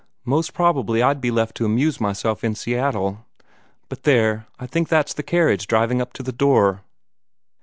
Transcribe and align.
"Most 0.25 0.55
probably 0.55 1.03
I'd 1.03 1.21
be 1.21 1.29
left 1.29 1.55
to 1.57 1.65
amuse 1.65 2.01
myself 2.01 2.43
in 2.43 2.55
Seattle. 2.55 3.23
But 3.87 4.01
there 4.01 4.47
I 4.57 4.65
think 4.65 4.89
that's 4.89 5.13
the 5.13 5.21
carriage 5.21 5.67
driving 5.67 6.01
up 6.01 6.11
to 6.13 6.23
the 6.23 6.31
door." 6.31 6.81